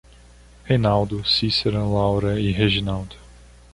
Reinaldo, 0.65 1.23
Cícera, 1.23 1.83
Laura 1.83 2.39
e 2.39 2.51
Reginaldo 2.51 3.15